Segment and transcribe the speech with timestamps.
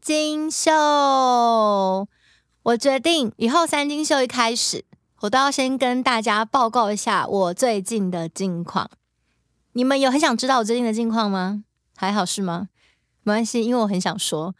[0.00, 0.70] 金秀。
[2.62, 4.84] 我决定以后三金秀一开始，
[5.20, 8.90] 我都要先跟大家报告一下我最近的近况。
[9.72, 11.62] 你们有很想知道我最近的近况吗？
[11.96, 12.68] 还好是吗？
[13.22, 14.54] 没关系，因为我很想说，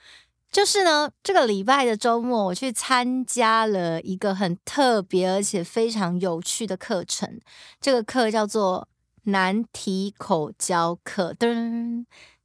[0.53, 7.41] 就是呢，这个礼拜的周末，我去参加了一个很特别而且非常有趣的课程。
[7.81, 8.89] 这个课叫做
[9.25, 11.35] 难题口交课。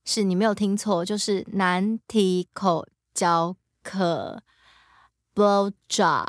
[0.04, 4.42] 是你没有听错，就是难题口交课
[5.34, 6.26] 不抓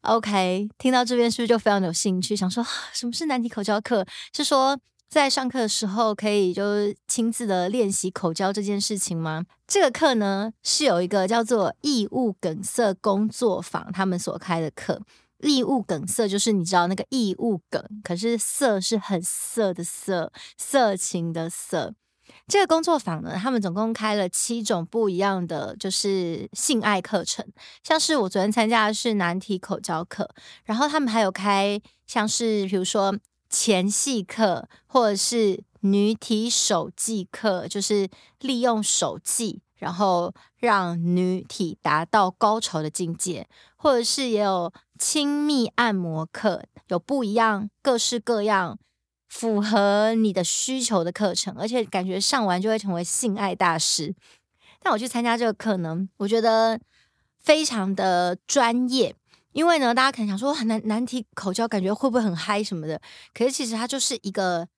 [0.00, 2.34] ，OK，听到这边是不是就非常有兴趣？
[2.34, 4.06] 想说什么是难题口交课？
[4.32, 6.64] 是说在上课的时候可以就
[7.06, 9.44] 亲自的练习口交这件事情吗？
[9.66, 15.02] 这个课呢是有一个叫做异物梗塞工作坊他们所开的课。
[15.40, 21.94] 异物梗塞就是你知道那个异物梗，可是色是很色的色，色情的色。
[22.48, 27.46] 这个工作坊呢，他们总共开了七种不一样的，就是性爱课程。
[27.82, 30.28] 像是我昨天参加的是难题口交课，
[30.64, 33.16] 然后他们还有开像是比如说
[33.48, 38.08] 前戏课，或者是女体手技课，就是
[38.40, 48.78] 利用手技，然后让女体达到高潮的境界，或者是也有亲密按摩课，有不一样各式各样。
[49.32, 54.14] 符合你的需求的课程，而且感觉上完就会成为性爱大师。
[54.78, 56.78] 但我去参加这个课呢，我觉得
[57.40, 59.16] 非常的专业，
[59.52, 63.00] 因为呢，大家可能想说很难难题口交，感觉会不会很嗨什么的？
[63.32, 64.68] 可是其实它就是一个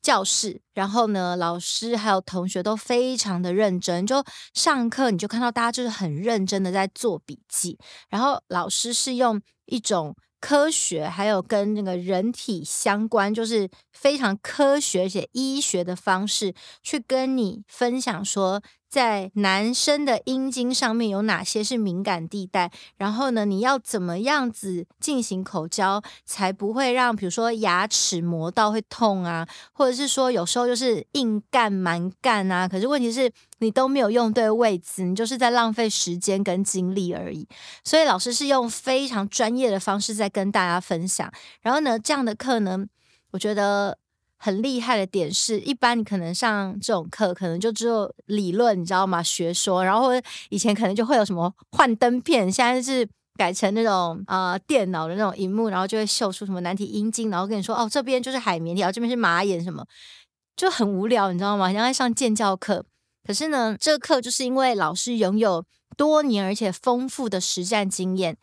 [0.00, 4.24] 教室，然后呢，老师还有同学都非常的认真，就
[4.54, 7.76] 上课你就看到大家就是很认真的在做笔记，
[8.08, 10.14] 然后老师是用一种。
[10.40, 37.46] 科学还有跟那个人体相关，就是非常科学且医学的方式去跟你分享说，在男生的阴茎上面有哪些是敏感地带，然后呢，你要怎么样子进行口交才不会让，比如说牙齿磨到会痛啊，或者是说有时候就是硬干蛮干啊，可是问题是你都没有用对位置，你就是在浪费时间跟精力而已。
[37.84, 41.30] 所以老师是用非常专业的方式在跟大家分享。
[41.60, 42.86] 然后呢，这样的课呢，
[43.32, 43.98] 我觉得。
[44.38, 49.22] 很厉害的点是，一般你可能上这种课，可能就只有理论，你知道吗？
[49.22, 50.10] 学说，然后
[50.50, 59.84] 以前可能就会有什么幻灯片，现在是改成那种啊、电脑的那种荧幕，然后就会秀出什么难题阴茎，然后跟你说哦，这边就是海绵体，然后这边是马眼什么，
[60.54, 61.72] 就很无聊，你知道吗？
[61.72, 62.84] 像在上建教课。
[63.26, 65.64] 可是呢，这个课就是因为老师拥有
[65.96, 68.36] 多年而且丰富的实战经验，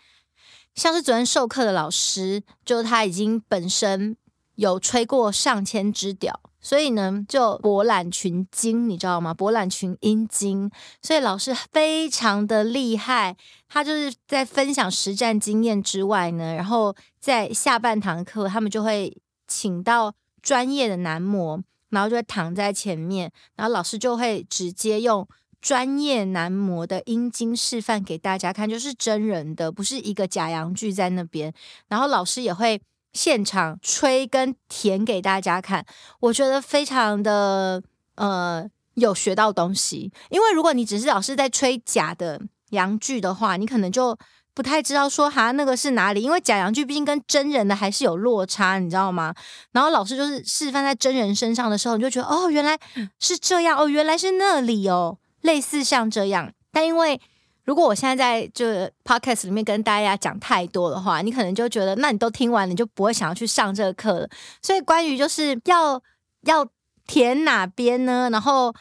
[0.74, 4.18] 像是昨天授课的老师，就他已经本身。
[4.56, 9.34] 有吹过上千只屌，所以呢，就博览群经，你知道吗？
[9.34, 10.70] 博览群阴精，
[11.02, 13.36] 所以老师非常的厉害。
[13.68, 21.60] 他就是在分享实战经验之外呢，然后在下半堂课，他们就会请到专业的男模，
[21.90, 25.28] 然后就会躺在前面，然后老师就会直接用
[25.60, 31.52] 专业男模的阴茎示范给大家看，就是真人的，不是一个假阳具在那边。
[31.88, 32.80] 然后老师也会。
[33.14, 35.86] 现场吹跟填给大家看，
[36.20, 37.82] 我觉得非常的
[38.16, 40.12] 呃有学到东西。
[40.30, 42.42] 因为如果你只是老师在吹假的
[42.72, 44.18] 阳具的话，你可能就
[44.54, 49.34] 不太知道说哈那个是哪里，因为假阳具毕竟跟真人的还是有落差，你知道吗？
[49.72, 52.78] 然后老师就是示范在真人身上的时候，你就觉得哦原来
[53.20, 57.22] 是这样哦，原来是那里哦，类似像这样，但因为。
[57.66, 58.66] 如果我现在在就
[59.04, 64.30] podcast 里面跟大家讲太多的话，你可能就觉得，那你都听完，你就不会想要去上这个课了。
[64.62, 66.02] 所以关于就是要
[66.42, 66.68] 要
[67.08, 68.30] 填哪边呢？
[68.32, 68.74] 然后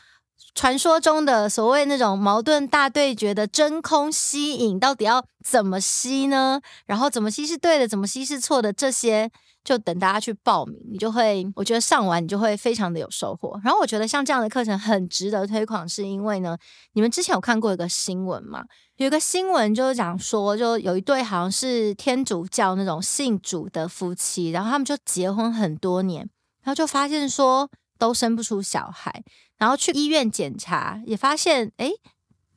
[0.55, 6.61] 传说中的所谓那种矛盾大对决的真空吸引，到底要怎么吸呢？
[6.87, 8.73] 然后怎么吸是对的，怎么吸是错的？
[8.73, 9.31] 这些。
[9.65, 13.59] 就等大家去报名，你就会，我觉得上完你就会非常的有收获。
[13.63, 16.59] 然后我觉得像这样的课程很值得推广，是因为呢，
[16.95, 18.65] 你们之前有看过一个新闻吗？
[18.97, 26.29] 有一个新闻就是讲说，就有一对好像是天主教那种信主的夫妻，然后他们就结婚很多年，
[26.63, 29.23] 然后就发现说都生不出小孩，
[29.59, 31.93] 然后去医院检查也发现，诶，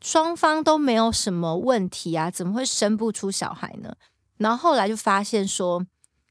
[0.02, 3.96] 双方都没有什么问题啊，怎么会生不出小孩呢？
[4.38, 5.86] 然后后来就发现说。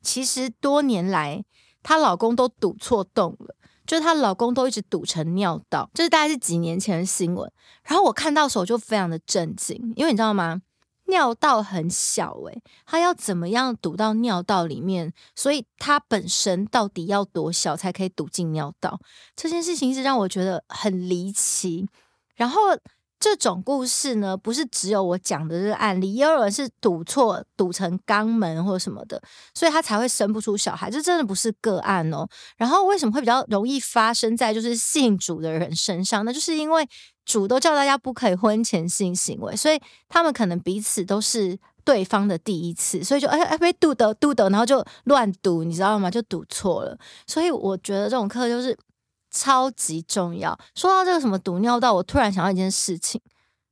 [0.04, 1.42] 其实多年来，
[1.82, 3.56] 她老公都堵错洞了，
[3.86, 7.50] 就是她老公都一直堵成尿道，这是大概是几年前的新闻。
[7.82, 10.60] 然后我看到时候就非常的震惊，因为你知道吗？
[11.06, 15.12] 尿道很小诶，他要怎么样堵到尿道里面？
[15.36, 18.98] 所以他本身到底要多小才可以堵进尿道？
[19.36, 21.86] 这件事情是让我觉得很离奇。
[22.36, 22.62] 然后
[23.20, 29.20] 这种故事呢，不是只有我讲的这个案例，也有人是赌错，赌成肛门或什么的，
[29.54, 30.90] 所以他才会生不出小孩。
[30.90, 32.26] 这真的不是个案哦。
[32.58, 36.22] 然后为什么会比较容易发生在就是信主的人身上？
[36.24, 36.86] 那就是因为
[37.24, 46.10] 主都叫大家不可以婚前性行为，所以他们可能彼此都是对方的第一次，所以就哎哎被赌的赌的，然后就乱赌，你知道吗？
[46.10, 46.98] 就赌错了。
[47.26, 48.76] 所以我觉得这种课就是。
[49.34, 50.56] 超级重要。
[50.76, 53.20] 说到这个什么赌尿道，我突然想到一件事情，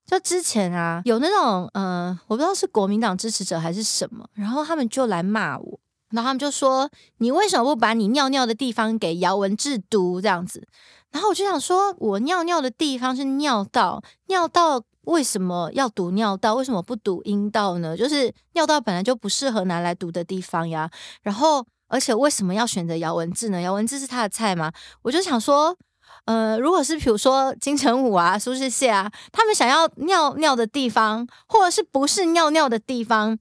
[0.05, 5.79] 就之前啊，有那种嗯、呃，我不知道是国民党支持者还是什么，然后他们就来骂我，
[6.11, 10.67] 然后他们就说，你为什么不把你尿尿的地方给姚文智读这样子？
[11.12, 16.55] 然后我就想说，我尿尿的地方是尿道，尿道为什么要读尿道？
[16.56, 17.97] 为什么不读阴道呢？
[17.97, 20.91] 就是尿道本来就不适合拿来读的地方呀。
[21.23, 21.65] 然后。
[21.93, 23.61] 而且为什么要选择姚文智呢？
[23.61, 24.73] 姚文智是他的菜吗？
[25.03, 25.77] 我就想说，
[26.25, 33.39] 呃，如果是比如说金城武啊、苏士燮啊，他们想要尿尿的地方，或者是不是尿尿的地方，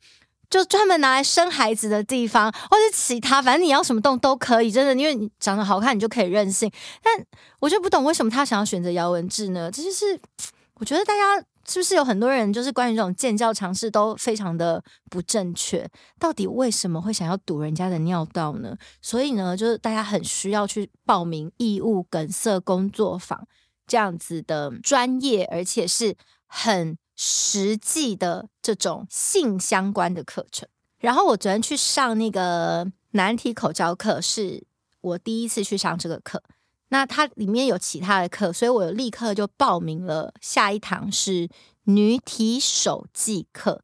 [0.50, 6.70] 就专门拿来生孩子的地方，或者其他，反正你要什么洞都可以，真的，因为你长得好看，你就可以任性。
[7.02, 7.26] 但
[7.62, 9.72] 我就不懂为什么他想要选择姚文智呢？
[9.72, 10.20] 这就是
[10.76, 11.42] 我觉得大家。
[11.72, 15.90] 是不是有很多人就是关于这种建教尝试都非常的不正确？
[16.20, 18.76] 到底为什么会想要堵人家的尿道呢？
[19.02, 23.48] 所以呢，就是大家很需要去报名异物梗塞工作坊
[23.88, 26.16] 这样子的专业，而且是
[26.46, 30.68] 很实际的这种性相关的课程。
[31.00, 34.64] 然后我昨天去上那个难题口交课，是
[35.00, 36.44] 我第一次去上这个课。
[36.94, 40.34] 那它里面有其他的课，所以我立刻就报名了。
[40.42, 41.48] 下一堂是
[41.86, 43.82] 女体手记课。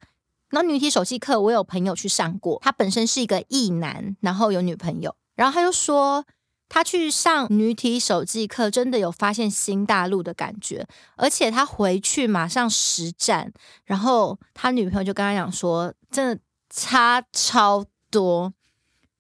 [0.49, 6.25] 那女体手记课，我有朋友去上过，他本身是一个异男，然后有女朋友，然后他就说
[6.67, 13.53] 他去上女体手技课，真的有发现新大陆的感觉，而且他回去马上实战，
[13.85, 18.53] 然后他女朋友就跟他讲说，真的差超多，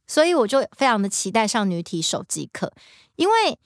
[0.05, 2.73] 所以我就非常的期待上女体手技课，
[3.15, 3.57] 因为。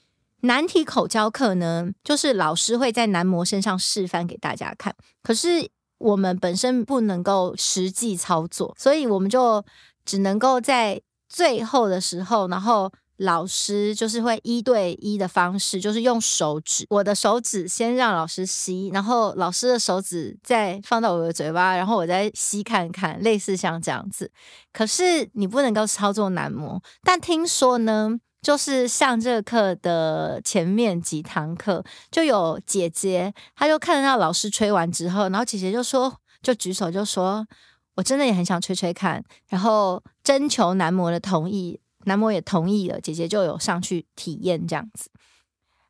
[0.44, 4.92] 难题口交课呢，就是老师会在男模身上示范给大家看，
[5.22, 9.64] 可是我们本身不能够实际操作，所以我们就
[10.04, 24.28] 只能够在最后的时候，然后老师就是会一对一的方式，就是用手指，我的手指先让老师吸，然后老师的手指再放到我的嘴巴，然后我再吸看看，类似像这样子。
[24.72, 28.18] 可是你不能够操作男模，但听说呢。
[28.42, 36.12] 就是上这个课的前面几堂课，就有姐姐，她就看到老师吹完之后，然后姐姐就说，
[36.42, 37.46] 就举手就说，
[37.94, 45.08] 我真的也很想吹吹看，然后征求男模的同意，男模也同意了，姐姐就有上去体验这样子。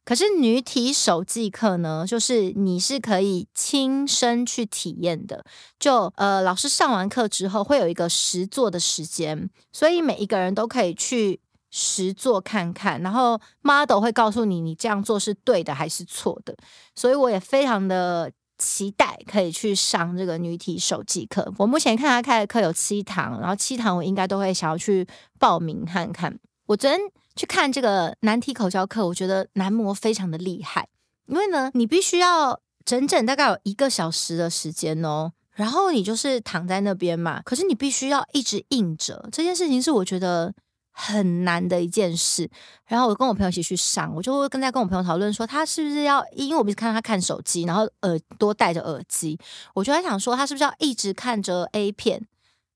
[0.04, 5.42] 可是女体手技课呢，就是你是可以亲身去体验的，
[5.80, 11.40] 就呃老师上完课之后会有一个实作的时间，所以每一个人都可以去。
[11.74, 16.54] 实做看看，然后 model 会告诉你你这样做是对的还是错的，
[16.94, 21.50] 所以我也非常的期待可以去上这个女体手技课。
[21.56, 26.38] 我目前看他开的课有七堂，然后七堂我应该都会想要去报名看看。
[26.66, 27.00] 我昨天
[27.34, 30.86] 去看这个男体口交课，我觉得男模非常的厉害，
[31.24, 40.52] 因为呢，你必须要整整大概有一个小时的时间哦，然后你就是躺在那边嘛，可是你必须要一直硬着，这件事情是我觉得。
[40.92, 42.48] 很难的一件事，
[42.86, 49.38] 然后我跟我朋友一起去上，我就会跟在跟我朋友讨论说，他是不是要，因为我们是看他看手机，然后耳朵戴着耳机，
[49.74, 52.24] 我就在想说，他是不是要一直看着 A 片，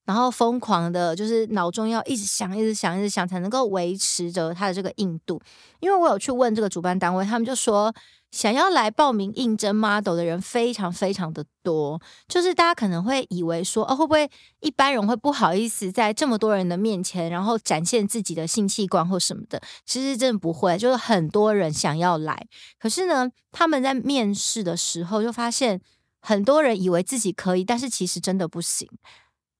[0.07, 5.41] 然后疯狂的，就是脑中要一直想，一直想，一直想，才能够维持着他的这个硬度。
[5.81, 7.95] 因为我有去问这个主办单位，他们就说。
[8.31, 14.31] 想要来报名应征 model 的人非常非常的多，就是大家可能会以为说，哦，会不会
[14.61, 19.61] 一般人会不好意思在这么多人的面前，然后展现自己的性器官或什么的？
[19.85, 22.47] 其实真的不会，就是很多人想要来，
[22.79, 25.81] 可是呢，他们在面试的时候就发现，
[26.21, 28.89] 很多人以为自己可以，但是其实真的不行，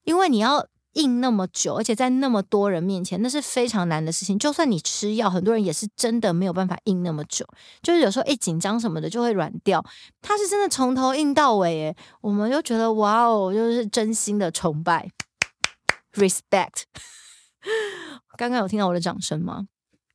[0.05, 0.67] 因为你要。
[0.97, 4.39] 硬那么久，而且在那么多人面前，那是非常难的事情。
[4.39, 7.47] 就算你吃药，很多人也是真的没有办法硬那么久。
[7.83, 9.85] 就是有时候一紧张什么的就会软掉。
[10.21, 15.09] 他是真的从头硬到尾，诶，我们就觉得哇哦，就是真心的崇拜
[16.15, 16.83] ，respect。
[18.37, 19.67] 刚刚有听到我的掌声吗？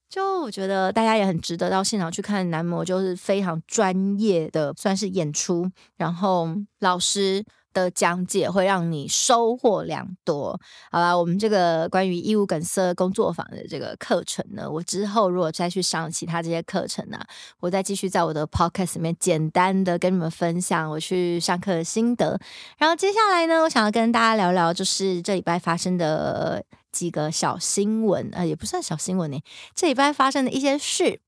[0.09, 5.71] 就我觉得大家也很值得到现场去看男模，就是非常专业的，算是演出。
[5.95, 7.41] 然后老师
[7.73, 10.59] 的讲解会让你收获良多。
[10.91, 17.19] 好啦，我们这个关于义务梗塞工作坊的这个课程呢，我之后如果再去上其他这些课程呢、
[17.59, 22.39] 我再继续在我的 podcast 里面简单的跟你们分享我去上课的心得。
[22.77, 29.41] 然后接下来呢，我想要跟大家聊聊，就是这礼拜发生的几个小新闻，呃，也不算小新闻呢，
[29.73, 31.19] 这礼拜发生的一些事。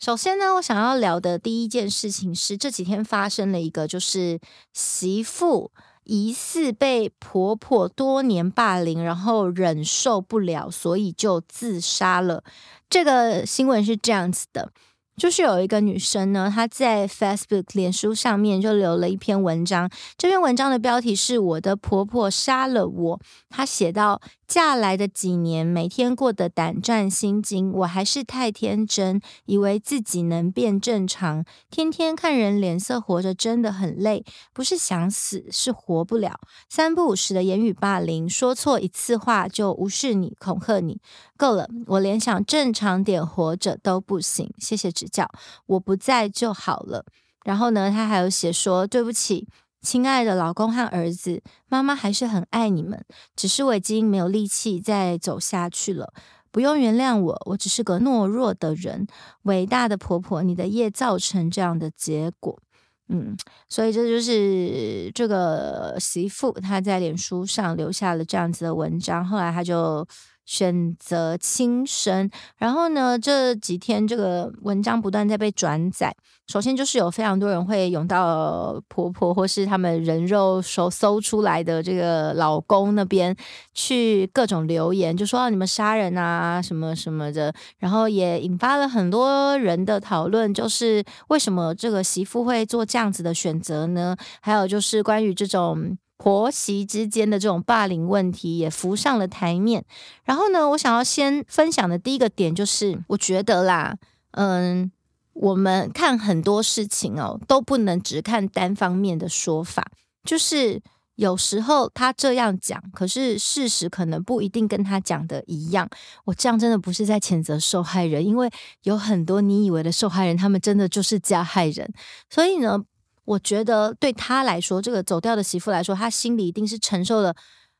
[0.00, 4.40] 首先呢，我想要聊的第一件事情是这几天发生了一个，就是
[4.72, 5.70] 媳妇
[6.04, 12.42] 疑似被婆婆多年霸凌，然后忍受不了，所以就自杀了。
[12.88, 14.72] 这个新闻是这样子的。
[15.20, 19.90] 就是有一个女生呢，她在 Facebook 脸书上面就留了一篇文章。
[20.16, 23.20] 这篇文章的标题是“我的婆婆杀了我”。
[23.50, 31.44] 她写道：“嫁来的几年，每天过得胆战心惊，我还是太天真，以为自己能变正常。
[31.70, 34.24] 天天看人脸色活着，真的很累。
[34.54, 36.40] 不是想死，是活不了。
[36.70, 40.98] 三不五时的言语霸凌，说错一次话就无视你、恐吓你，
[41.36, 41.68] 够了。
[41.88, 44.50] 我连想正常点活着都不行。
[44.56, 45.28] 谢谢指。”叫
[45.66, 47.04] 我不在就好了。
[47.44, 49.48] 然后呢，他还有写说：“对不起，
[49.80, 53.02] 亲爱的老公和儿子，妈妈还是很爱你们，
[53.34, 56.12] 只是我已经没有力气再走下去了。
[56.50, 59.06] 不用原谅我，我只是个懦弱的人。
[59.44, 62.60] 伟大的婆婆，你的业造成这样的结果。”
[63.08, 63.34] 嗯，
[63.68, 69.26] 所以这就是这个媳妇她在脸书上留下了这样子的文章。
[69.26, 70.06] 后来她就。
[70.50, 76.12] 选择轻生，然后呢，这几天这个文章不断在被转载。
[76.48, 83.34] 首先就是有非常多人会涌到婆婆或是他们人肉搜搜出来的这个老公那边
[83.72, 94.16] 去各种留言，就说、啊、你们杀人啊什么什么的，然后也引发了很多人的讨论，就是为什么这个媳妇会做这样子的选择呢？
[94.40, 95.96] 还有就是关于这种。
[96.22, 99.82] 婆媳之间的这种霸凌问题也浮上了台面。
[100.22, 103.96] 然后呢，我想要先分享的第一个点就是，我觉得啦，
[104.32, 104.92] 嗯，
[105.32, 109.90] 我们看很多事情哦，都不能只看单方面的说法。
[110.22, 110.82] 就是
[111.14, 115.88] 有时候他这样讲，可是事实可能不一定跟他讲的一样。
[116.26, 118.50] 我这样真的不是在谴责受害人，因为
[118.82, 121.90] 有很多你以为的受害人，他们真的就是加害人。
[122.28, 122.84] 所以呢。
[123.30, 127.32] 我觉得对他来说，这个走掉的媳妇来说，他心里一定是承受了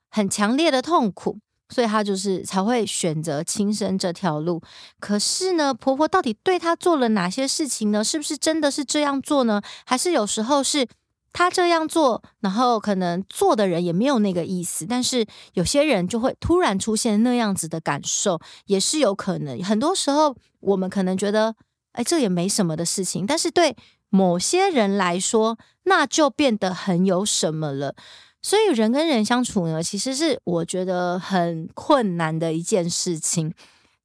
[0.08, 1.38] 很强烈的痛苦，
[1.70, 4.62] 所以他就是才会选择轻生这条路。
[5.00, 8.04] 可是呢，婆婆到底对他做了哪些事情呢？
[8.04, 9.60] 是不是真的是这样做呢？
[9.84, 10.86] 还是有时候是
[11.32, 19.60] 他这样做，然后可能做的人也没有那个意思，但是有些人就会突然出现那样子的感受，也是有可能。
[19.64, 21.56] 很多时候我们可能觉得，
[21.90, 23.74] 哎，这也没什么的事情，但是对。
[24.10, 27.94] 某些人来说，那就变得很有什么了。
[28.42, 33.54] 所以人跟人相处呢，其实是我觉得很困难的一件事情。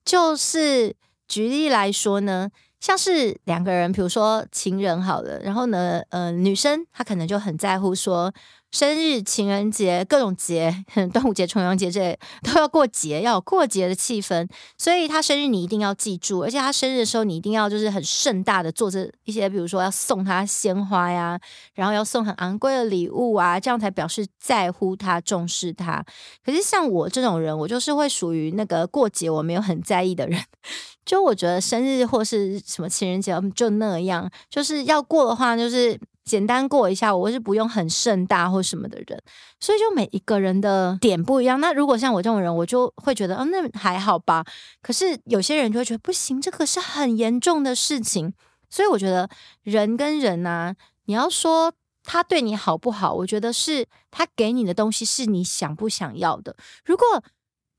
[0.05, 0.95] 就是
[1.27, 8.33] 举例来说呢，像是两个人，比如说情人好了，然后呢，呃，女生她可能就很在乎说。
[8.71, 14.45] 生日、情人节、各种节， 端午节、重阳节这些都要过节，要有过节的气氛。
[14.77, 21.39] 所以他生日你一定要记住，而且他生日的时候你一定要就是很盛大的做这一些，比如说要送他鲜花呀，
[21.73, 26.03] 然后要送很昂贵的礼物啊，这样才表示在乎他、重视他。
[26.43, 30.43] 可是像我这种人，我就是会属于那个过节我没有很在意的人，
[31.05, 35.97] 就我觉得生日或是什么情人节就那样，就是要过的话就是。
[36.25, 39.21] 简单过一下，我是不用很盛大或什么的人，
[39.59, 41.61] 所以就每一个人的点不一样。
[41.61, 44.43] 那如果像我这种人，我就会觉得，哦，那还好吧。
[44.81, 48.33] 可是有些人就会觉得不行，这个是很严重的事情。
[48.69, 49.29] 所以我觉得
[49.61, 51.71] 人跟人啊，你要说
[52.03, 56.55] 他对你好不好，我觉得是他给你的东西是你想不想要的。
[56.83, 57.05] 如果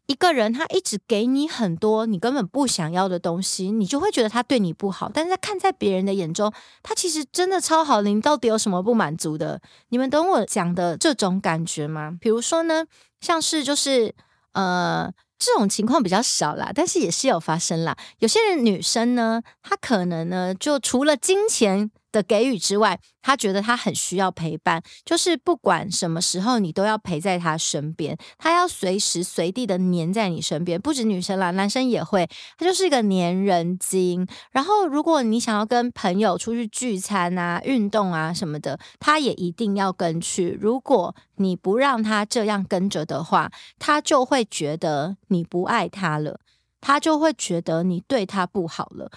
[0.06, 5.10] 一个人他一直给你很多你根本不想要的东西，你就会觉得他对你不好。
[5.12, 8.02] 但是在看在别人的眼中，他其实真的超好。
[8.02, 9.60] 你到底有什么不满足的？
[9.88, 12.16] 你们懂我讲的这种感觉吗？
[12.20, 12.86] 比如说呢，
[13.20, 14.14] 像是就是
[14.52, 17.96] 呃这种情况比较少啦，但是也是有发生啦。
[18.20, 21.90] 有些人女生呢，她可能呢就除了金钱。
[22.16, 30.80] 的给予之外，他觉得他很需要陪伴，就是不管什么时候你都要陪在他身边，他要随时随地的黏在你身边。
[30.80, 34.26] 不止女生啦，男生也会，他就是一个黏人精。
[34.52, 40.56] 然后，如果你想要跟朋友出去聚餐啊、运动啊什么的，他也一定要跟去。
[40.58, 46.40] 如果你不让他这样跟着的话，他就会觉得你不爱他了，
[46.80, 49.11] 他就会觉得你对他不好了。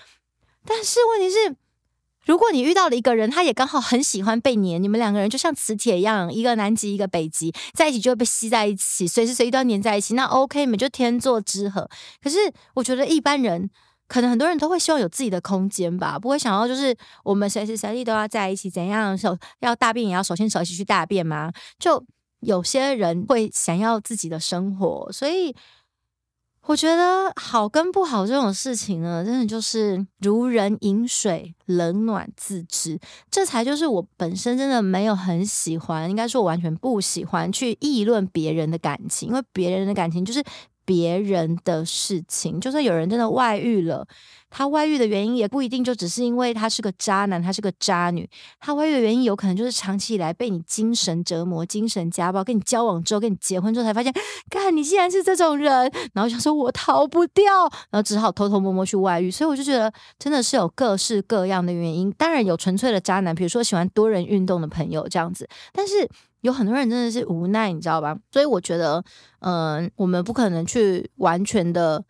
[0.65, 1.56] 但是问题是。
[2.30, 11.90] 如果你遇到了一个人，他也刚好很喜欢被黏，你们两个人就像磁铁一样，一个南极一个北极，在一起就会被吸在一起，随时随地都要黏在一起，那 OK，你们就天作之合。
[12.22, 12.38] 可是
[12.76, 13.68] 我觉得一般人，
[14.08, 21.52] 可能很多人都会希望有自己的空间吧，不会想要就是我们随时随地都要在一起，怎样手要大便也要手牵手一起去大便吗？
[21.80, 22.06] 就
[22.42, 25.56] 有些人会想要自己的生活，所以。
[26.66, 33.00] 我觉得好跟不好这种事情呢，真的就是如人饮水，冷暖自知。
[33.32, 40.44] 这才就是我本身真的没有很喜欢，应该说我完全不喜欢去议论别人的感情，因为别人的感情就是。
[40.89, 44.03] 别人的事情，就算有人真的外遇了，
[44.50, 48.27] 他外遇的原因也不一定就只是因为他是个渣男，他是个渣女。
[48.60, 54.12] 他外遇的原因有可能就是长期以来被你精神折磨、精神家暴，跟你交往之后、跟你结婚之后才发现，
[54.50, 55.72] 看你竟然是这种人，
[56.15, 57.46] 然后想说我逃不掉，
[57.91, 59.29] 然后只好偷偷摸摸去外遇。
[59.29, 66.10] 所以我就觉得真的是有各式各样的原因，当然有纯粹的渣男，比如说喜欢多人运动的朋友这样子，但是。
[66.41, 68.17] 有很多人真的是无奈，你知道吧？
[68.31, 69.03] 所以我觉得，
[69.39, 72.03] 嗯、我们不可能去完全的，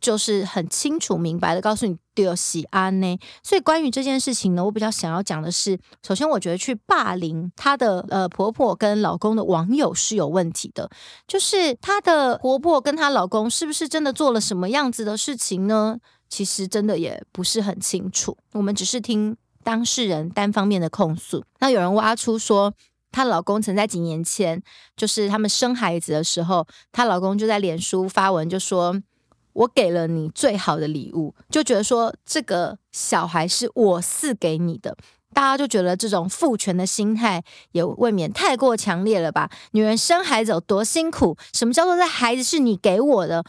[0.00, 3.18] 就是很清楚明白的告诉你丢喜安呢。
[3.42, 10.88] 所以关于这件事情呢，我比较想要讲的是，首先我觉得去霸凌她的呃婆婆跟老公的网友是有问题的，
[11.26, 15.98] 就是她的婆婆跟她老公是不是真的做了什么样子的事情呢？
[16.28, 21.44] 其实真的也不是很清楚，我们只是听当事人单方面的控诉。
[21.58, 22.72] 那有人挖出说。
[23.16, 24.62] 她老公曾在几年前，
[24.94, 29.00] 就是他们生孩子的时候，她老公就在脸书发文，就说
[29.54, 34.94] ：“我给了你最好的礼物，就觉得说这个小孩是我赐给你的。”
[35.32, 37.42] 大家就觉得这种父权的心态
[37.72, 39.50] 也未免太过强烈了吧？
[39.70, 41.38] 女人生孩子有多辛苦？
[41.54, 43.42] 什么叫做这孩子是你给我的？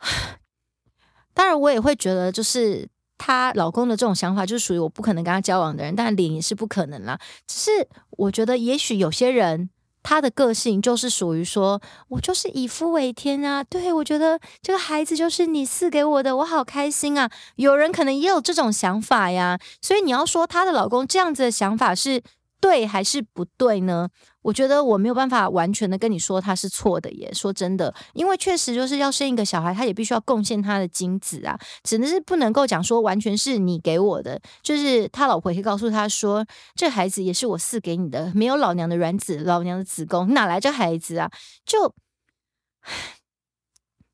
[1.32, 2.86] 当然，我也会觉得就是。
[3.18, 7.18] 她老公的这种想法就是属于我不可能跟他交往的人，但脸也是不可能啦。
[7.46, 9.70] 只是我觉得，也许有些人
[10.02, 13.62] 他的个性就是属于说，我就是以夫为天啊。
[13.62, 17.30] 对，我觉得这个孩子就是你赐给我的，我好开心啊。
[17.54, 19.60] 有人可能也有这种想法呀。
[19.80, 22.20] 所以你要说她的老公这样子的想法是
[22.62, 24.08] 对还是不对呢？
[24.40, 27.28] 我觉得我没有办法完全的跟你说他是错的耶。
[27.34, 34.40] 说真的，因为确实就是要生一个小孩，他也必须要贡献他的精子啊，只能是不能够讲说完全是你给我的。
[34.62, 36.46] 就是他老婆也可以告诉他说，
[36.76, 41.28] 这孩子也是我赐给你的，没有老娘的卵子，老娘的子宫，哪来这孩子啊？
[41.66, 41.92] 就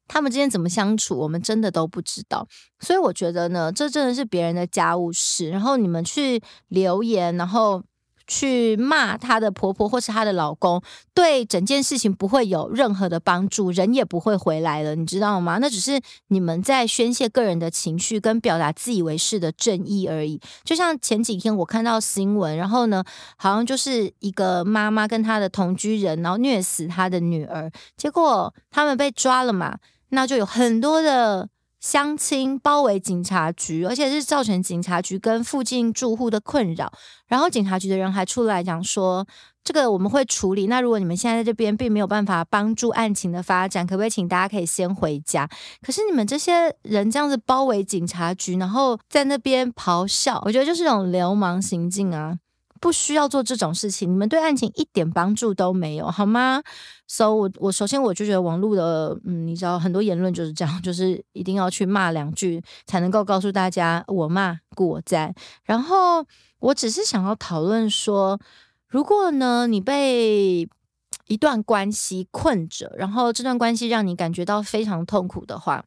[0.06, 2.48] 他们之间怎么相处，我们真的都不知道。
[2.80, 5.50] 所以我觉得呢，这真的是别人的家务事。
[5.50, 7.84] 然后你们去留言，然后。
[8.28, 10.80] 去骂她的婆婆或是她的老公，
[11.14, 15.58] 对整件事情不会有任何的帮助，人也不会回来了，你知道吗？
[15.58, 20.40] 那只是你们在宣泄个人的情绪跟表达自以为是的正义而已。
[20.62, 23.02] 就像前几天我看到新闻，然后呢，
[23.36, 29.78] 好像就是一个妈妈跟她的同居人，然后虐死她的女儿，结果他们被抓了嘛，
[30.10, 31.48] 那就有很多的。
[31.80, 36.92] 相亲包围警察局，而且是造成警察局跟附近住户的困扰。
[37.26, 39.26] 然后警察局的人还出来讲说，
[39.62, 40.66] 这个我们会处理。
[40.66, 45.48] 那如果你们现在在这边并没有办法帮助案情的发展，可不可以请大家可以先回家？
[45.82, 52.38] 可是你们这些人这样子包围警察局，然后在那边咆哮，我觉得就是这种流氓行径啊。
[52.80, 56.62] 不需要做这种事情，你们对案情一点帮助都没有，好吗
[57.06, 65.34] ？So，我我首先我就觉得网络的，嗯，你知道很多言论就是这样，就是一定要去骂两句才能够告诉大家我骂故我在。
[65.64, 66.24] 然后
[66.60, 68.38] 我只是想要讨论说，
[68.86, 70.68] 如果呢你被
[71.28, 75.84] 一段关系困着，然后这段关系让你感觉到非常痛苦的话，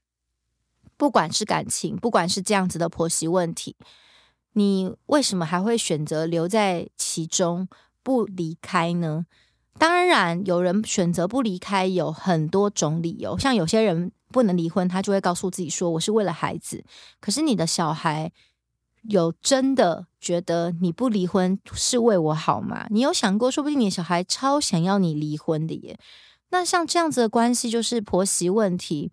[0.97, 3.75] 不管是感情，不管是这样子的婆媳问题。
[4.53, 7.67] 你为什么还会选择留在其中
[8.03, 9.25] 不离开呢？
[9.77, 16.83] 当然，有人选择不离开有很多种理由，像有些人不能离婚，他就会告诉自己说：“我是为了孩子。”
[17.19, 18.31] 可是你的小孩
[19.03, 22.85] 有真的觉得你不离婚是为我好吗？
[22.89, 25.97] 你有想过，说不定你的小孩超想要你离婚的耶？
[26.49, 29.11] 那像这样子的关系，就是婆媳问题，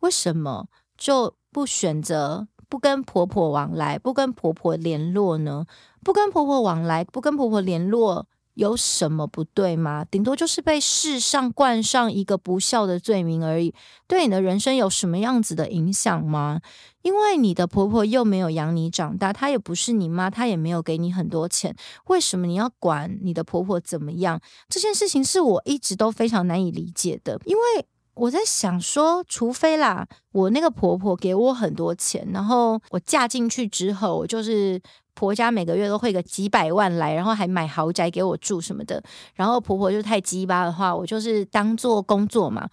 [0.00, 0.66] 为什么
[0.98, 2.48] 就不选择？
[2.70, 5.66] 不跟婆婆往来，不跟婆婆联络呢？
[6.04, 10.04] 不跟婆婆往来，不跟婆婆联络，有什么不对吗？
[10.04, 13.74] 顶多就是被世上冠上一个不孝的罪名而已。
[14.06, 16.60] 对你的人生有什么样子的影响吗？
[17.02, 21.74] 因为你的婆婆又没有养你长大，她也不是你妈，她也没有给你很多钱，
[22.06, 24.40] 为什么你要管你的婆婆怎么样？
[24.68, 27.86] 这件事情是我一直都非常难以理解的，因为。
[28.14, 34.80] 我在想说，除非啦，我那个婆婆给我很多钱，然后我嫁进去之后，我就是
[35.14, 39.02] 婆家每个月都会个几百万来，然后还买豪宅给我住什么的，
[39.34, 42.68] 然后婆婆就太鸡巴的话，我就是当做工作嘛。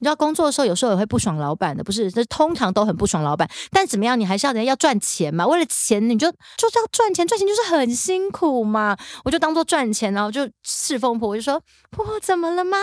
[0.00, 2.08] 你知道工作的时候有时候也会不爽老板的，不是？
[2.08, 5.44] 这通常都很不爽老板，但怎么样，你还是要人要赚钱嘛。
[5.44, 8.96] 为了钱，你就就是要赚钱，赚钱就是很辛苦嘛。
[9.24, 12.78] 我就当做赚钱，然后就侍奉婆婆，就说婆婆怎么了吗？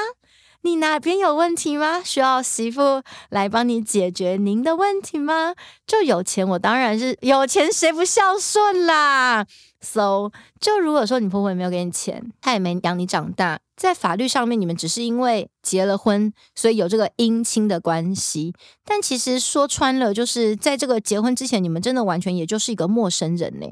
[0.65, 2.01] 你哪边有问题吗？
[2.03, 5.53] 需要媳妇来帮你解决您的问题吗？
[5.85, 9.45] 就有钱，我当然是有钱，谁不孝顺啦
[9.79, 13.59] ？So，就如果说你婆婆也没有给你钱，她也没养你长大。
[13.77, 18.55] 在法律上面，你们只是因为结了婚，所以有这个姻亲的关系。
[18.83, 23.67] 但其实说穿了，就是在这个结婚之前，你们真的完全也就是一个陌生人呢。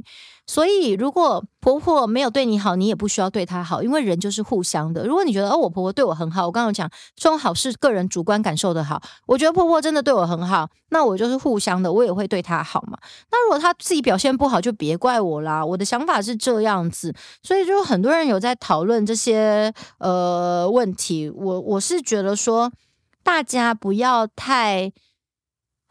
[0.45, 5.07] 所以，如果婆婆没有对你好，你也不需要对她好，因为人就是互相的。
[5.07, 12.97] 如果你觉得哦，我婆婆对我很好，我刚刚讲这种好是个人主观感受的好，我觉得婆婆真的对我很好，那我就是互相的，我也会对她好嘛。
[13.31, 15.65] 那如果她自己表现不好，就别怪我啦。
[15.65, 21.29] 我的想法是这样子，所以就很多人有在讨论这些呃问题。
[21.29, 22.69] 我我是觉得说，
[23.23, 24.91] 大家不要太。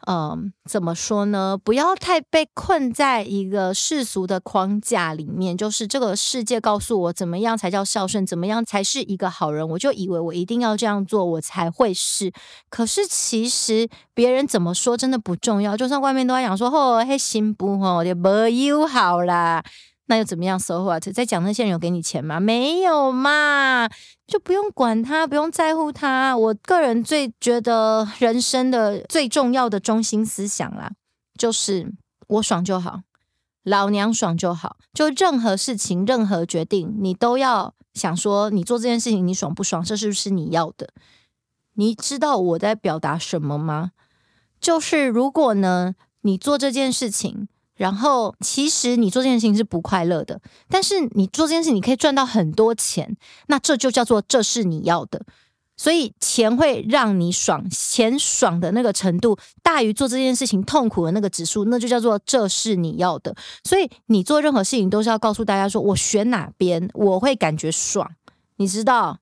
[0.07, 1.57] 嗯，怎么说呢？
[1.63, 12.33] 不要太被困在一个世俗的框架里面，就是这个世界告诉我怎么样才叫孝顺，怎么样才是一个好人，我就以为我一定要这样做，我才会是。
[12.69, 19.63] 可是其实别人怎么说真的不重要，就算外面都在讲说哦，嘿，新不哦，就没有好啦。
[20.07, 21.09] 那又怎么样？So what？
[21.15, 22.41] 在讲那些人有给你钱吗？
[22.41, 23.89] 没有嘛，
[24.27, 26.37] 就不用管他，不用在乎他。
[26.37, 30.91] 我个人最觉得人生的最重要的中心思想啦，
[31.39, 31.93] 就是
[32.27, 33.03] 我爽就好，
[33.63, 34.77] 老娘爽就好。
[34.93, 39.83] 就任何事情、任何决定，你都要想说，你做这件事情你爽不爽？
[39.85, 40.89] 这是不是你要的？
[41.75, 43.93] 你知道我在表达什么吗？
[44.61, 47.49] 就是如果呢，你做这件事情。
[47.83, 53.17] 然后，其实你做这件事情是不快乐的，但是你做这件事情，你可以赚到很多钱，
[53.49, 55.21] 那这就叫做这是你要的。
[55.77, 63.35] 所以钱会让你爽，钱爽的那个程度大于做这件事情痛苦的那个指数，那就叫做这是你要的。
[63.65, 68.09] 所以你做任何事情都是要告诉大家说，我选哪边我会感觉爽，
[68.59, 69.19] 你知道，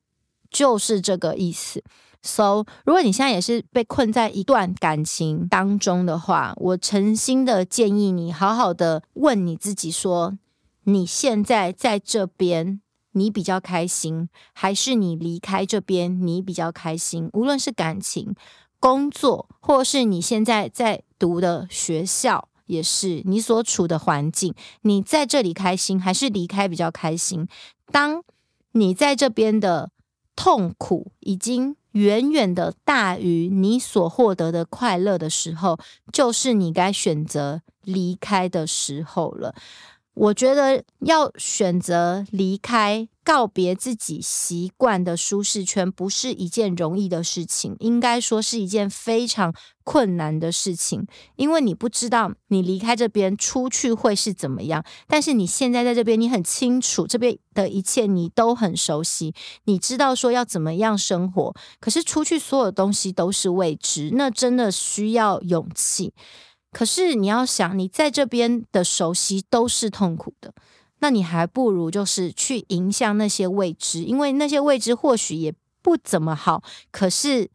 [0.51, 1.81] 就是这个意思。
[2.23, 10.37] So，如果你现在也是被困在一段感情当中的话，我诚心的建议你好好的问你自己说：
[10.83, 12.79] 你现在在这边
[13.13, 17.29] 你比较开心，还是你离开这边你比较开心？
[17.33, 18.35] 无论是感情、
[18.79, 24.53] 工作，或是你现在在读的学校，也是你所处的环境，
[24.83, 27.47] 你在这里开心，还是离开比较开心？
[27.91, 28.23] 当
[28.73, 29.91] 你在这边的
[30.35, 35.77] 痛苦已经远远的大于你所获得的快乐的时候，
[36.11, 39.55] 就是你该选择离开的时候了。
[40.21, 43.07] 我觉得要选择离开。
[43.23, 49.53] 告别自己习惯的舒适圈不是一件容易的事情，应该说是一件非常
[49.83, 51.05] 困难的事情，
[51.35, 54.83] 因为你不知道你离开这边出去会是怎么样。
[55.07, 61.55] 但是你现在在这边，你很清楚这边的一切，你都很熟悉，你知道说要怎么样生活。
[61.79, 66.11] 可是出去所有东西都是未知，那真的需要勇气。
[66.71, 70.53] 可是你要想，你在这边的熟悉都是痛苦的。
[70.99, 77.49] 那你还不如就是去迎向那些未知，因为那些未知或许也不怎么好，可是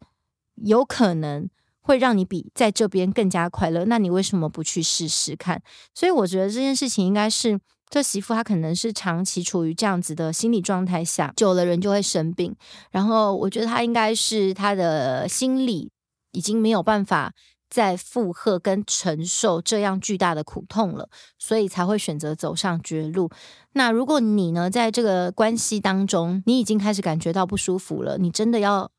[0.55, 1.49] 有可能
[1.79, 3.85] 会让你比在这边更加快乐。
[3.85, 5.61] 那你为什么不去试试看？
[5.93, 7.57] 所以我觉得这件事情应该是
[7.89, 12.53] 这媳妇她可能是长期处于这样子的心理状态下，久了人就会生病。
[12.91, 15.89] 然后我觉得她应该是她的心理
[16.33, 17.33] 已经没有办法。
[17.69, 23.29] 在负荷跟承受这样巨大的苦痛了，所以才会选择走上绝路。
[23.73, 28.89] 那如果你呢，在这个关系当中，你已经开始感觉到不舒服了，你真的要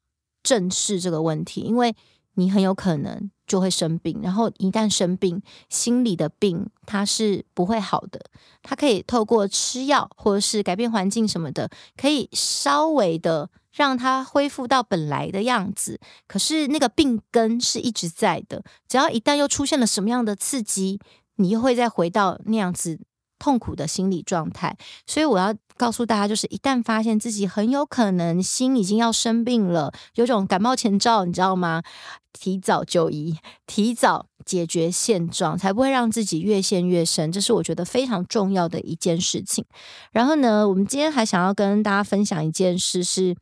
[0.42, 1.96] 正视这个问题，因为
[2.35, 4.20] 你很有可能就会生病。
[4.22, 8.20] 然后一旦生病，心理的病它是不会好的。
[8.62, 13.50] 它可以透过吃药或者是改变环境什么的，可以稍微的。
[13.79, 18.61] 让它恢复到本来的样子，可是那个病根是一直在的。
[18.88, 20.99] 只要一旦又出现了什么样的刺激，
[21.37, 22.99] 你又会再回到那样子
[23.38, 24.77] 痛苦的心理状态。
[25.07, 31.85] 所以我要告诉大家，就是一旦发现自己很有可能心已经要生病了，有种感冒前兆，你知道吗？
[32.33, 37.31] 提早就医，提早解决现状，才不会让自己越陷越深。
[37.31, 39.64] 这是我觉得非常重要的一件事情。
[40.11, 43.37] 然后呢，我们今天还想要跟大家分享一件事是。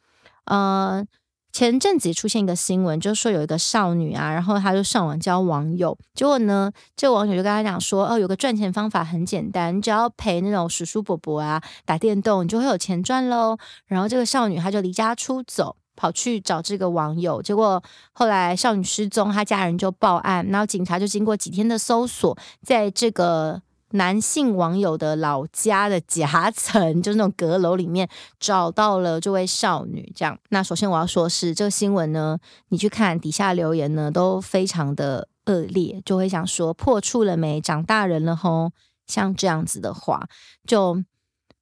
[0.46, 1.04] 呃，
[1.52, 13.56] 前阵子出现一个新闻，就是说有一个少女啊，然后她就上网交网友，结果呢，这个网友就跟她讲说，哦，有个赚钱方法很简单，你只要陪那种叔叔伯伯啊打电动，你就会有钱赚喽。
[13.86, 17.82] 然后这个少女她就离家出走，跑去找这个网友，结果
[18.12, 23.62] 后来少女失踪，她家人就报案，然后警察就经过几天的搜索，在这个。
[23.92, 30.12] 男性网友的老家的夹层， 就是那种阁楼里面找到了这位少女。
[30.14, 37.60] 这样，那首先我要说是这个新闻呢，你去看底下留言呢，都非常的恶劣，就会想说破处了没？
[37.60, 38.72] 长大人了吼，
[39.06, 40.28] 像这样子的话
[40.66, 41.02] 就。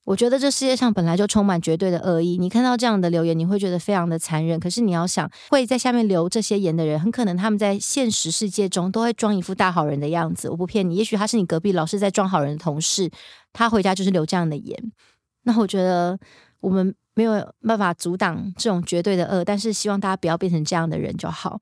[0.05, 2.37] 我觉得这世界上本来就充满绝对的恶意。
[2.37, 4.61] 你看到这样的留言，你会觉得非常的残忍。
[4.61, 10.51] 可是你要想，会在下面留这些言的人，很可能他们在现实世界中都会装一副大好人的样子。
[10.51, 13.11] 我不骗你，也许他是你隔壁老是在装好人的同事，
[13.55, 14.93] 他回家就是留这样的言。
[15.45, 16.19] 那我觉得
[16.61, 21.59] 我们没有办法阻挡这种绝对的恶，但是希望大家不要变成这样的人就好。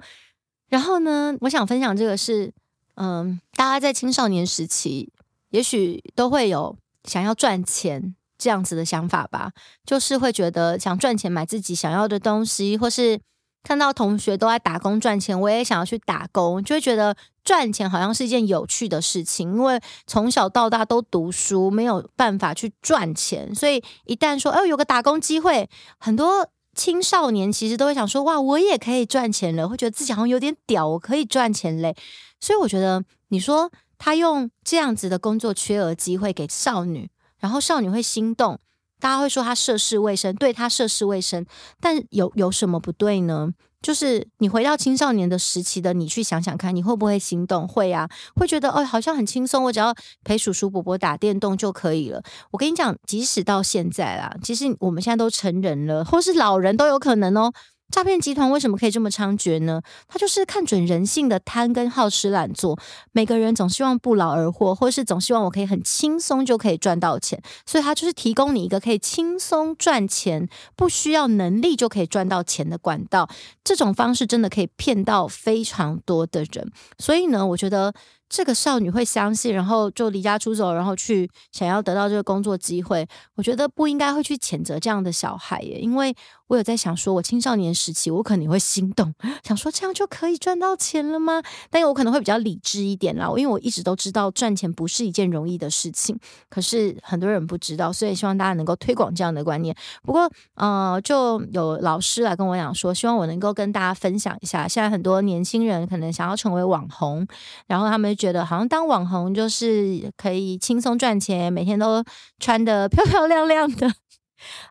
[0.69, 2.53] 然后呢，我想分享这个是，
[2.97, 5.13] 嗯，大家在青少年时期，
[5.51, 8.17] 也许都会有想要赚钱。
[8.43, 9.53] 这样子的想法吧，
[9.87, 13.21] 就是会觉得想赚钱买自己想要的东西，或是
[13.63, 19.53] 看到同学都在打工赚钱，我也想要去打工，就会觉得赚钱好像是一件有趣的事情。
[19.53, 31.95] 因为从小到大都读书，没有办法去赚钱，所以一旦说，哎，有个打工机会，很多青少年其实都会想说，哇，我也可以赚钱了，会觉得自己好像有点屌，我可以赚钱嘞。
[32.41, 37.09] 所以我觉得，你说他用这样子的工作缺额机会给少女。
[37.43, 38.59] 然后少女会心动，
[38.99, 41.45] 大家会说她涉世未深，对她涉世未深，
[41.81, 43.51] 但有有什么不对呢？
[43.83, 47.67] 就是你回到青少年的时期的你去想想看，你会不会心动？
[47.67, 52.23] 会啊，会觉得哦，好像很轻松，我只要陪叔叔伯伯打电动就可以了。
[52.53, 57.53] 我跟你讲，即使到现在啦，其实我们现在都成人了，或是老人都有可能哦。
[57.93, 59.83] 诈骗集团为什么可以这么猖獗呢？
[60.09, 62.79] 他就是看准人性的贪跟好吃懒做，
[63.13, 73.29] 每个人总希望不劳而获，或是总希望我可以很轻松就可以赚到钱，所以他就是提供你一个可以轻松赚钱、不需要能力就可以赚到钱的管道。
[73.63, 77.93] 这种方式真的可以骗到非常多的人，所以呢，我觉得。
[78.33, 83.07] 这个少女会相信，然后就离家出走，然后去想要得到这个工作机会。
[83.35, 86.17] 我觉得不应该会去谴责这样的小孩耶，因为
[86.47, 89.15] 我有在想说，我青少年时期我可能会心动，
[89.45, 91.43] 想说这样就可以赚到钱了吗？
[91.69, 96.19] 但我可能会比较理智一点啦，因为我一直都知道赚钱不是一件容易的事情，
[96.49, 99.77] 可是很多人不知道，所以希望大家能够推广这样的观念。
[100.03, 107.27] 不过，呃，就有老师来跟我讲说，希望我能够跟大家分享一下，现在很多年轻人可能想要成为网红，
[107.67, 108.17] 然后他们。
[108.23, 112.05] 觉得好像当网红就是可以轻松赚钱，每天都
[112.39, 113.93] 穿的漂漂亮亮的，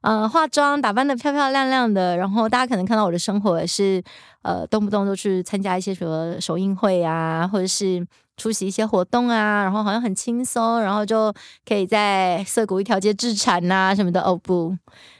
[0.01, 4.01] 呃，化妆打扮的漂漂亮亮的，然后大家可能看到我的生活也是，
[4.43, 11.33] 呃，动不动就去参加一些什么首映会啊，或者是出席一些活动啊，然后好像很轻松，然后就
[11.67, 14.21] 可以在涩谷一条街置产啊什么的。
[14.21, 14.73] 哦不，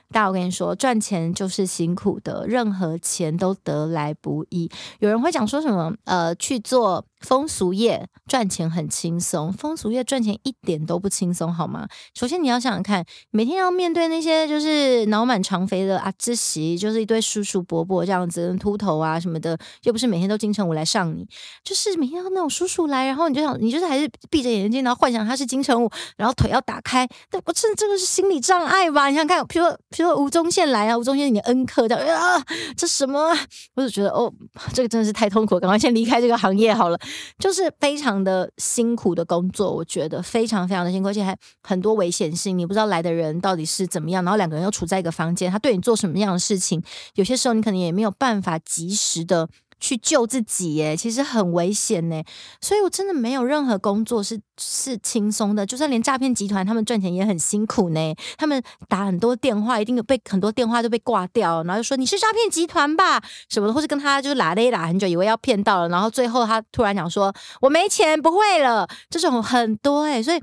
[0.10, 4.72] 大家我跟你说，赚钱就是辛苦的，任何钱都得来不易。
[5.00, 7.04] 有人会讲说什么，呃，去做。
[7.22, 11.88] 风俗业赚钱很轻松，风俗业赚钱一点都不轻松，好吗？
[12.14, 21.28] 首先你要想想看，每天要面对那些就是脑满肠肥的啊，这席就是一堆叔叔伯伯这样子秃头啊什么的，又不是每天都金城武来上你，
[21.64, 29.08] 就是每天要那种叔叔来，然后你就想，你就是还是闭着眼睛，然后幻想他是金城武，然后腿要打开，但我这这个是心理障碍吧？
[29.08, 32.44] 你想看，比如说比如说吴宗宪来啊，吴宗宪你的恩客这样啊，
[32.76, 33.32] 这什么？
[33.76, 34.32] 我就觉得哦，
[34.74, 36.98] 这个真的是太痛苦，赶快先离开这个行业好了。
[37.40, 42.58] 就是非常的辛苦的工作，我觉得非常非常的辛苦，而且还很多危险性。
[42.58, 46.82] 你不知道来的人到底是怎么样，然后两个人又处在一个房间，他对你做什么样的事情，
[47.16, 49.50] 有些时候你可能也没有办法及时的。
[49.82, 52.24] 去救自己耶，其实很危险呢。
[52.62, 58.16] 所以我真的没有任何工作是是轻松的，就算连诈骗集团他们赚钱也很辛苦呢。
[58.38, 70.42] 他们打很多电话，一定被很多电话都被挂掉，然后就说你是诈骗集团吧什么的，或是跟他就是拉咧拉很久，以为要骗到了，然后最后他突然讲说我没钱，不会了，这种很多诶，所以。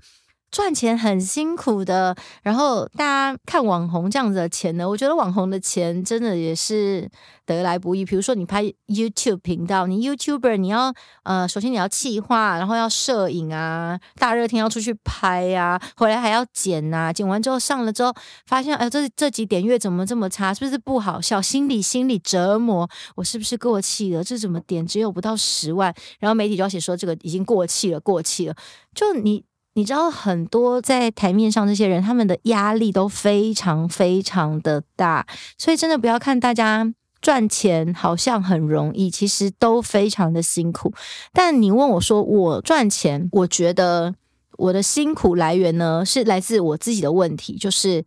[0.51, 7.09] 赚钱很辛苦的，然后大家看网红这样子的钱呢，我觉得网红的钱真的也是
[7.45, 8.03] 得来不易。
[8.03, 10.93] 比如说你拍 YouTube 频道，你 YouTuber 你要
[11.25, 18.15] 呃，首先你要企划，然后要摄影啊，大热天要出去拍呀、啊，回来还要剪呐、啊，剪完之后上了之后，
[18.47, 20.55] 发现哎、呃，这这几点月怎么这么差？
[20.55, 21.43] 是不是不好笑？
[21.43, 24.25] 心理心理折磨，我是不是过气了？
[24.25, 25.95] 这怎么点只有不到十万？
[26.19, 28.55] 然后媒体就要写说这个已经过气了，过气了。
[28.95, 29.45] 就你。
[29.79, 35.25] 你知道很多在台面上这些人，他们的压力都非常非常的大，
[35.57, 40.93] 所以真的不要看大家赚钱好像很容易，其实都非常的辛苦。
[41.33, 44.13] 但你问我说，我赚钱，我觉得
[44.57, 48.05] 我的辛苦来源呢，是来自我自己的问题，就是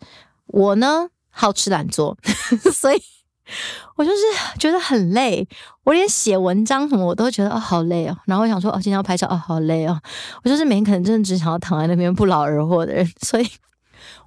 [0.47, 2.17] 我呢好吃懒做，
[2.73, 3.01] 所以
[3.95, 4.17] 我就是
[4.59, 5.47] 觉得很累。
[5.83, 9.99] 我连写文章什么我都觉得哦好累哦，然后我想说哦今天要拍照哦好累哦，
[10.43, 13.49] 我就是每天可能真的只想要躺在那边不劳而获的人， 所以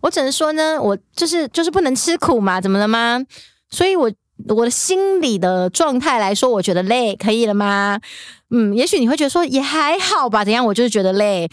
[0.00, 3.20] 我只能说呢，我就是就是不能吃苦嘛，怎么了吗？
[3.70, 4.10] 所以我。
[4.48, 8.00] 我的心理的状态来说，我觉得累，可以了吗？
[8.50, 10.64] 嗯，也许你会觉得说也还好吧，怎样？
[10.64, 11.48] 我就是觉得累。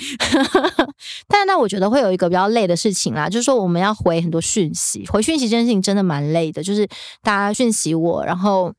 [1.27, 6.87] 但是呢，我觉得会有一个比较累的事情啦，就是说我们要回很多讯息，回讯息这件事情真的蛮累的，就是
[7.23, 8.73] 大家讯息我，然后。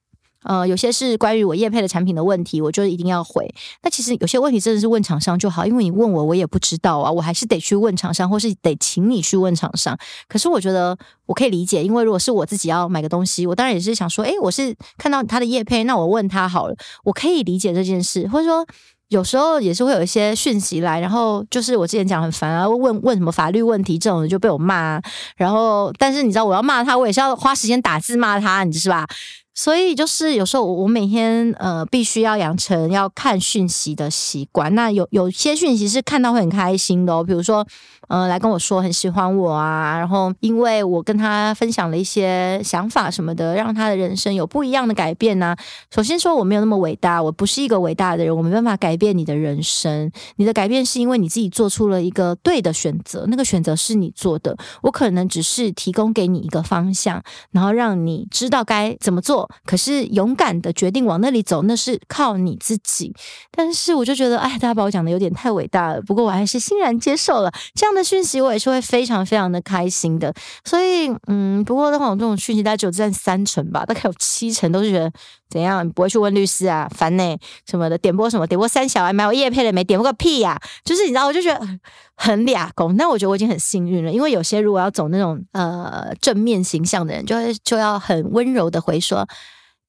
[0.45, 3.53] 呃，有些是关于我业配的产品的问题，我就一定要回。
[3.83, 9.97] 那其实有些问题真的是问厂商就好，因为你问我，我也不知道啊，我还是得去问厂商，或是得请你去问厂商。
[10.29, 18.27] 可是我觉得我可以理解，因为如果是我自己要买个东西，我当然也是想说，诶，我是看到他的业配，那我问他好了，我可以理解这件事。
[18.29, 18.67] 或者说，
[19.09, 25.01] 有时候也是会有一些讯息来，然后就是我之前讲很烦啊，问问什么法律问题这种的就被我骂。
[25.37, 29.07] 然后，但是你知道我要骂他，我也是要花时间打字骂他，你知道吧？
[29.55, 34.75] 所以就是有时候我每天呃必须要养成要看讯息的习惯。
[34.75, 37.67] 那有有些讯息是看到会很开心的哦，比如说
[38.13, 45.57] 呃来跟我说很喜欢我啊，然后因为我跟他分享了一些想法什么的，让他的人生有不一样的改变呢。
[45.91, 50.13] 首先说我没有那么伟大，我不是一个伟大的人，我没办法改变你的人生。
[50.37, 54.55] 你的改变是因为你自己做出了一个对的选择，那个选择是你做的。
[54.83, 57.23] 我可能只是提供给你一个方向，
[57.53, 59.49] 然后让你知道该怎么做。
[59.65, 63.15] 可是勇敢的决定往那里走，那是靠你自己。
[63.51, 66.03] 但是我就觉得，哎，大家把我讲的有点太伟大了。
[66.03, 70.33] 不过我还是欣然接受了这样的讯息，我也是会非常非常的开心的。
[70.65, 75.13] 所以，嗯，不过的话，我这种讯息大概只有占三成吧，大概有七成都是觉得
[75.49, 77.37] 怎样，不会去问律师啊，烦呢、
[77.69, 79.83] 什么的，点播什么，点播三小，还买我业配了没？
[79.85, 81.61] 点播个屁呀、就是你知道，我就觉得
[82.17, 82.97] 很俩公。
[82.97, 89.29] 那我觉得我已经很幸运了，因为有些如果要走那种呃正面形象的人，就会就要很温柔的回说。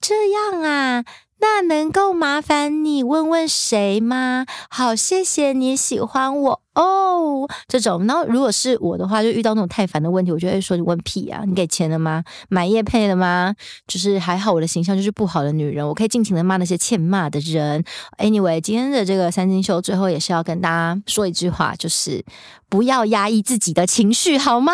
[0.02, 1.04] 这样啊，
[1.39, 4.46] 那能够麻烦你问问谁吗？
[4.69, 7.48] 好，谢谢你喜欢我哦。
[7.67, 11.43] 这种，然后如果是我的话，就遇到那种太烦的问题，我就会说你问屁啊！
[11.46, 12.24] 你给钱了吗？
[12.50, 13.54] 买业配了吗？
[13.88, 17.84] 就是还好，我的形象就是不好的女人，我可以尽情的骂那些欠骂的人。
[18.17, 22.24] Anyway，今天的这个三金秀最后也是要跟大家说一句话，就是
[22.69, 24.72] 不要压抑自己的情绪，好吗？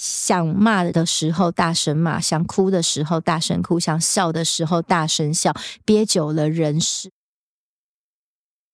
[0.00, 5.52] 想骂的时候大声骂，想哭的时候大声哭，想笑的时候大声笑，
[5.84, 7.10] 憋久了人是。